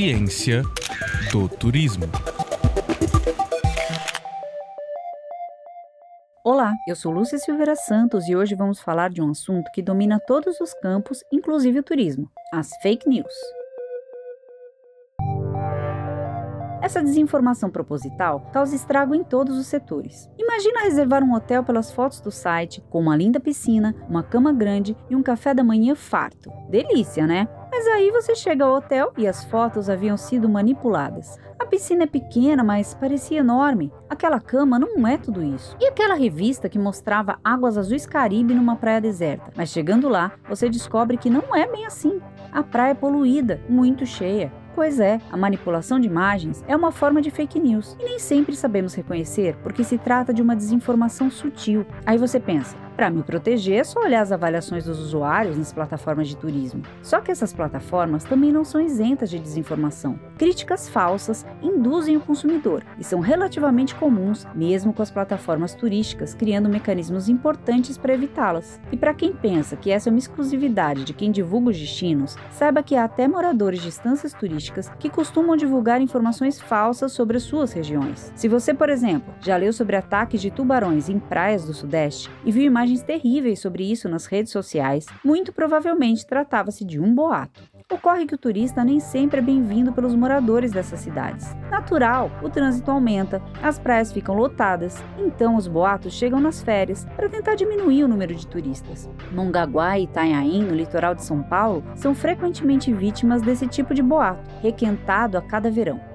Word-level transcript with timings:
Ciência 0.00 0.62
do 1.30 1.46
Turismo. 1.46 2.06
Olá, 6.42 6.72
eu 6.88 6.96
sou 6.96 7.12
Lúcia 7.12 7.36
Silveira 7.36 7.76
Santos 7.76 8.26
e 8.26 8.34
hoje 8.34 8.54
vamos 8.54 8.80
falar 8.80 9.10
de 9.10 9.20
um 9.20 9.30
assunto 9.30 9.70
que 9.74 9.82
domina 9.82 10.18
todos 10.18 10.58
os 10.58 10.72
campos, 10.72 11.22
inclusive 11.30 11.80
o 11.80 11.82
turismo: 11.82 12.30
as 12.50 12.70
fake 12.80 13.06
news. 13.06 13.34
Essa 16.80 17.02
desinformação 17.02 17.68
proposital 17.68 18.40
causa 18.54 18.74
estrago 18.74 19.14
em 19.14 19.22
todos 19.22 19.58
os 19.58 19.66
setores. 19.66 20.30
Imagina 20.38 20.80
reservar 20.80 21.22
um 21.22 21.34
hotel 21.34 21.62
pelas 21.62 21.92
fotos 21.92 22.22
do 22.22 22.30
site, 22.30 22.82
com 22.88 23.00
uma 23.00 23.14
linda 23.14 23.38
piscina, 23.38 23.94
uma 24.08 24.22
cama 24.22 24.50
grande 24.50 24.96
e 25.10 25.14
um 25.14 25.22
café 25.22 25.52
da 25.52 25.62
manhã 25.62 25.94
farto. 25.94 26.50
Delícia, 26.70 27.26
né? 27.26 27.46
Mas 27.70 27.86
aí 27.86 28.10
você 28.10 28.34
chega 28.34 28.64
ao 28.64 28.74
hotel 28.74 29.12
e 29.16 29.26
as 29.26 29.44
fotos 29.44 29.88
haviam 29.88 30.16
sido 30.16 30.48
manipuladas. 30.48 31.38
A 31.58 31.64
piscina 31.64 32.02
é 32.02 32.06
pequena, 32.06 32.64
mas 32.64 32.94
parecia 32.94 33.38
enorme. 33.38 33.92
Aquela 34.08 34.40
cama 34.40 34.78
não 34.78 35.06
é 35.06 35.16
tudo 35.16 35.42
isso. 35.42 35.76
E 35.80 35.86
aquela 35.86 36.14
revista 36.14 36.68
que 36.68 36.78
mostrava 36.78 37.38
águas 37.44 37.78
azuis 37.78 38.06
Caribe 38.06 38.54
numa 38.54 38.76
praia 38.76 39.00
deserta. 39.00 39.52
Mas 39.56 39.70
chegando 39.70 40.08
lá, 40.08 40.32
você 40.48 40.68
descobre 40.68 41.16
que 41.16 41.30
não 41.30 41.54
é 41.54 41.70
bem 41.70 41.86
assim. 41.86 42.20
A 42.50 42.62
praia 42.62 42.90
é 42.90 42.94
poluída, 42.94 43.60
muito 43.68 44.04
cheia. 44.04 44.52
Pois 44.74 44.98
é, 44.98 45.20
a 45.30 45.36
manipulação 45.36 46.00
de 46.00 46.06
imagens 46.06 46.64
é 46.66 46.74
uma 46.74 46.90
forma 46.90 47.20
de 47.20 47.30
fake 47.30 47.58
news 47.58 47.96
e 48.00 48.04
nem 48.04 48.18
sempre 48.18 48.56
sabemos 48.56 48.94
reconhecer 48.94 49.56
porque 49.62 49.84
se 49.84 49.98
trata 49.98 50.32
de 50.32 50.40
uma 50.40 50.56
desinformação 50.56 51.30
sutil. 51.30 51.84
Aí 52.06 52.16
você 52.16 52.40
pensa, 52.40 52.76
para 53.00 53.08
me 53.08 53.22
proteger, 53.22 53.78
é 53.78 53.82
só 53.84 53.98
olhar 53.98 54.20
as 54.20 54.30
avaliações 54.30 54.84
dos 54.84 54.98
usuários 54.98 55.56
nas 55.56 55.72
plataformas 55.72 56.28
de 56.28 56.36
turismo. 56.36 56.82
Só 57.00 57.18
que 57.18 57.32
essas 57.32 57.50
plataformas 57.50 58.24
também 58.24 58.52
não 58.52 58.62
são 58.62 58.78
isentas 58.78 59.30
de 59.30 59.38
desinformação. 59.38 60.20
Críticas 60.36 60.86
falsas 60.86 61.46
induzem 61.62 62.18
o 62.18 62.20
consumidor 62.20 62.84
e 62.98 63.04
são 63.04 63.20
relativamente 63.20 63.94
comuns, 63.94 64.46
mesmo 64.54 64.92
com 64.92 65.00
as 65.00 65.10
plataformas 65.10 65.74
turísticas, 65.74 66.34
criando 66.34 66.68
mecanismos 66.68 67.26
importantes 67.30 67.96
para 67.96 68.12
evitá-las. 68.12 68.78
E 68.92 68.98
para 68.98 69.14
quem 69.14 69.32
pensa 69.32 69.76
que 69.76 69.90
essa 69.90 70.10
é 70.10 70.12
uma 70.12 70.18
exclusividade 70.18 71.02
de 71.02 71.14
quem 71.14 71.30
divulga 71.30 71.70
os 71.70 71.78
destinos, 71.78 72.36
saiba 72.50 72.82
que 72.82 72.96
há 72.96 73.04
até 73.04 73.26
moradores 73.26 73.80
de 73.80 73.88
estâncias 73.88 74.34
turísticas 74.34 74.90
que 74.98 75.08
costumam 75.08 75.56
divulgar 75.56 76.02
informações 76.02 76.60
falsas 76.60 77.12
sobre 77.12 77.38
as 77.38 77.44
suas 77.44 77.72
regiões. 77.72 78.30
Se 78.36 78.46
você, 78.46 78.74
por 78.74 78.90
exemplo, 78.90 79.32
já 79.40 79.56
leu 79.56 79.72
sobre 79.72 79.96
ataques 79.96 80.42
de 80.42 80.50
tubarões 80.50 81.08
em 81.08 81.18
praias 81.18 81.64
do 81.64 81.72
Sudeste 81.72 82.30
e 82.44 82.52
viu 82.52 82.64
imagens 82.64 82.89
imagens 82.90 83.02
terríveis 83.02 83.60
sobre 83.60 83.84
isso 83.84 84.08
nas 84.08 84.26
redes 84.26 84.52
sociais, 84.52 85.06
muito 85.24 85.52
provavelmente 85.52 86.26
tratava-se 86.26 86.84
de 86.84 86.98
um 86.98 87.14
boato. 87.14 87.62
Ocorre 87.90 88.26
que 88.26 88.34
o 88.34 88.38
turista 88.38 88.84
nem 88.84 89.00
sempre 89.00 89.38
é 89.38 89.42
bem-vindo 89.42 89.92
pelos 89.92 90.14
moradores 90.14 90.72
dessas 90.72 91.00
cidades. 91.00 91.54
Natural, 91.70 92.30
o 92.42 92.48
trânsito 92.48 92.90
aumenta, 92.90 93.42
as 93.62 93.78
praias 93.78 94.12
ficam 94.12 94.34
lotadas, 94.36 95.02
então 95.18 95.56
os 95.56 95.66
boatos 95.66 96.12
chegam 96.12 96.40
nas 96.40 96.62
férias 96.62 97.04
para 97.16 97.28
tentar 97.28 97.54
diminuir 97.54 98.04
o 98.04 98.08
número 98.08 98.34
de 98.34 98.46
turistas. 98.46 99.08
Mongaguá 99.32 99.98
e 99.98 100.04
Itanhaém, 100.04 100.62
no 100.62 100.74
litoral 100.74 101.14
de 101.14 101.24
São 101.24 101.42
Paulo, 101.42 101.84
são 101.94 102.14
frequentemente 102.14 102.92
vítimas 102.92 103.42
desse 103.42 103.66
tipo 103.66 103.94
de 103.94 104.02
boato, 104.02 104.48
requentado 104.62 105.38
a 105.38 105.42
cada 105.42 105.70
verão. 105.70 106.09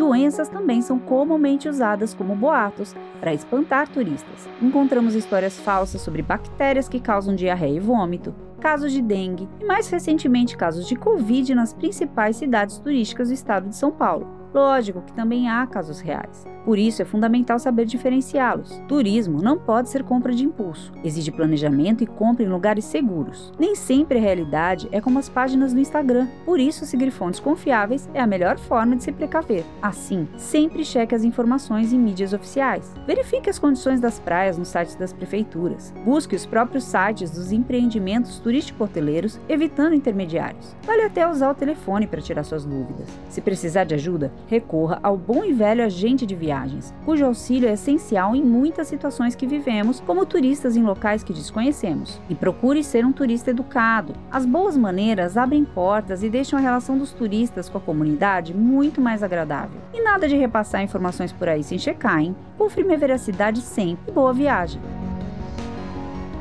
Doenças 0.00 0.48
também 0.48 0.80
são 0.80 0.98
comumente 0.98 1.68
usadas 1.68 2.14
como 2.14 2.34
boatos 2.34 2.96
para 3.20 3.34
espantar 3.34 3.86
turistas. 3.86 4.48
Encontramos 4.62 5.14
histórias 5.14 5.60
falsas 5.60 6.00
sobre 6.00 6.22
bactérias 6.22 6.88
que 6.88 6.98
causam 6.98 7.34
diarreia 7.34 7.76
e 7.76 7.80
vômito, 7.80 8.34
casos 8.58 8.92
de 8.92 9.02
dengue 9.02 9.46
e, 9.60 9.64
mais 9.66 9.90
recentemente, 9.90 10.56
casos 10.56 10.88
de 10.88 10.96
Covid 10.96 11.54
nas 11.54 11.74
principais 11.74 12.36
cidades 12.36 12.78
turísticas 12.78 13.28
do 13.28 13.34
estado 13.34 13.68
de 13.68 13.76
São 13.76 13.90
Paulo. 13.90 14.39
Lógico 14.52 15.02
que 15.02 15.12
também 15.12 15.48
há 15.48 15.66
casos 15.66 16.00
reais. 16.00 16.46
Por 16.64 16.78
isso, 16.78 17.00
é 17.00 17.04
fundamental 17.04 17.58
saber 17.58 17.86
diferenciá-los. 17.86 18.80
Turismo 18.86 19.40
não 19.40 19.58
pode 19.58 19.88
ser 19.88 20.02
compra 20.02 20.32
de 20.34 20.44
impulso. 20.44 20.92
Exige 21.02 21.30
planejamento 21.30 22.04
e 22.04 22.06
compra 22.06 22.44
em 22.44 22.48
lugares 22.48 22.84
seguros. 22.84 23.52
Nem 23.58 23.74
sempre 23.74 24.18
a 24.18 24.20
realidade 24.20 24.88
é 24.92 25.00
como 25.00 25.18
as 25.18 25.28
páginas 25.28 25.72
do 25.72 25.80
Instagram. 25.80 26.28
Por 26.44 26.60
isso, 26.60 26.84
seguir 26.84 27.10
fontes 27.10 27.40
confiáveis 27.40 28.08
é 28.12 28.20
a 28.20 28.26
melhor 28.26 28.58
forma 28.58 28.94
de 28.94 29.04
se 29.04 29.12
precaver. 29.12 29.64
Assim, 29.80 30.28
sempre 30.36 30.84
cheque 30.84 31.14
as 31.14 31.24
informações 31.24 31.92
em 31.92 31.98
mídias 31.98 32.32
oficiais. 32.32 32.94
Verifique 33.06 33.48
as 33.48 33.58
condições 33.58 34.00
das 34.00 34.18
praias 34.18 34.58
nos 34.58 34.68
sites 34.68 34.94
das 34.96 35.12
prefeituras. 35.12 35.94
Busque 36.04 36.36
os 36.36 36.44
próprios 36.44 36.84
sites 36.84 37.30
dos 37.30 37.52
empreendimentos 37.52 38.38
turístico-hoteleiros, 38.38 39.40
evitando 39.48 39.94
intermediários. 39.94 40.76
Vale 40.84 41.02
até 41.02 41.26
usar 41.28 41.50
o 41.50 41.54
telefone 41.54 42.06
para 42.06 42.20
tirar 42.20 42.44
suas 42.44 42.64
dúvidas. 42.64 43.08
Se 43.28 43.40
precisar 43.40 43.84
de 43.84 43.94
ajuda, 43.94 44.30
recorra 44.48 44.98
ao 45.02 45.16
bom 45.16 45.44
e 45.44 45.52
velho 45.52 45.84
agente 45.84 46.26
de 46.26 46.34
viagens, 46.34 46.94
cujo 47.04 47.24
auxílio 47.24 47.68
é 47.68 47.72
essencial 47.72 48.34
em 48.34 48.42
muitas 48.42 48.88
situações 48.88 49.34
que 49.34 49.46
vivemos, 49.46 50.00
como 50.00 50.26
turistas 50.26 50.76
em 50.76 50.82
locais 50.82 51.22
que 51.22 51.32
desconhecemos. 51.32 52.20
E 52.28 52.34
procure 52.34 52.82
ser 52.82 53.04
um 53.04 53.12
turista 53.12 53.50
educado. 53.50 54.14
As 54.30 54.44
boas 54.44 54.76
maneiras 54.76 55.36
abrem 55.36 55.64
portas 55.64 56.22
e 56.22 56.28
deixam 56.28 56.58
a 56.58 56.62
relação 56.62 56.98
dos 56.98 57.12
turistas 57.12 57.68
com 57.68 57.78
a 57.78 57.80
comunidade 57.80 58.54
muito 58.54 59.00
mais 59.00 59.22
agradável. 59.22 59.80
E 59.92 60.02
nada 60.02 60.28
de 60.28 60.36
repassar 60.36 60.82
informações 60.82 61.32
por 61.32 61.48
aí 61.48 61.62
sem 61.62 61.78
checar, 61.78 62.20
hein? 62.20 62.34
Confirme 62.56 62.94
a 62.94 62.98
veracidade 62.98 63.60
sempre. 63.60 64.12
Boa 64.12 64.32
viagem! 64.32 64.99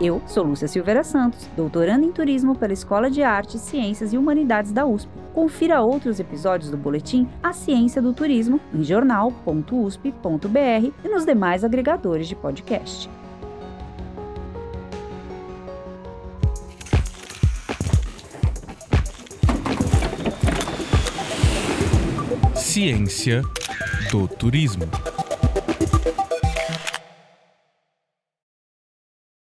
Eu 0.01 0.21
sou 0.25 0.45
Lúcia 0.45 0.65
Silveira 0.65 1.03
Santos, 1.03 1.49
doutoranda 1.57 2.05
em 2.05 2.11
turismo 2.11 2.55
pela 2.55 2.71
Escola 2.71 3.11
de 3.11 3.21
Artes, 3.21 3.59
Ciências 3.59 4.13
e 4.13 4.17
Humanidades 4.17 4.71
da 4.71 4.85
USP. 4.85 5.11
Confira 5.33 5.81
outros 5.81 6.21
episódios 6.21 6.71
do 6.71 6.77
boletim 6.77 7.27
A 7.43 7.51
Ciência 7.51 8.01
do 8.01 8.13
Turismo 8.13 8.61
em 8.73 8.81
jornal.usp.br 8.81 9.67
e 11.03 11.09
nos 11.09 11.25
demais 11.25 11.65
agregadores 11.65 12.29
de 12.29 12.35
podcast. 12.35 13.09
Ciência 22.55 23.41
do 24.09 24.29
Turismo. 24.29 24.87